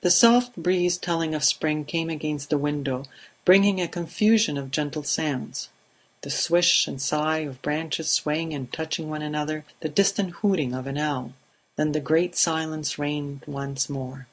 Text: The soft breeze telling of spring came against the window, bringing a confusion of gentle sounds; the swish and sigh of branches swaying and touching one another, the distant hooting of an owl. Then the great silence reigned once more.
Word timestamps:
The 0.00 0.10
soft 0.10 0.56
breeze 0.56 0.96
telling 0.96 1.34
of 1.34 1.44
spring 1.44 1.84
came 1.84 2.08
against 2.08 2.48
the 2.48 2.56
window, 2.56 3.04
bringing 3.44 3.82
a 3.82 3.86
confusion 3.86 4.56
of 4.56 4.70
gentle 4.70 5.02
sounds; 5.02 5.68
the 6.22 6.30
swish 6.30 6.88
and 6.88 6.98
sigh 6.98 7.40
of 7.40 7.60
branches 7.60 8.08
swaying 8.08 8.54
and 8.54 8.72
touching 8.72 9.10
one 9.10 9.20
another, 9.20 9.66
the 9.80 9.90
distant 9.90 10.30
hooting 10.36 10.72
of 10.74 10.86
an 10.86 10.96
owl. 10.96 11.34
Then 11.76 11.92
the 11.92 12.00
great 12.00 12.34
silence 12.34 12.98
reigned 12.98 13.44
once 13.46 13.90
more. 13.90 14.26